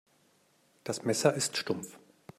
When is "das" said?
0.83-1.03